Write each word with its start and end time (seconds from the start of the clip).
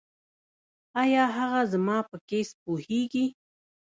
ایا 1.03 1.23
هغه 1.37 1.61
زما 1.73 1.97
په 2.09 2.17
کیس 2.29 2.49
پوهیږي؟ 2.61 3.25